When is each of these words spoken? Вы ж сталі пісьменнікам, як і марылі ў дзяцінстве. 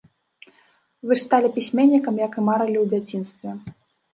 Вы 1.09 1.17
ж 1.17 1.17
сталі 1.25 1.51
пісьменнікам, 1.57 2.15
як 2.27 2.33
і 2.41 2.47
марылі 2.51 2.77
ў 2.85 2.93
дзяцінстве. 2.95 3.51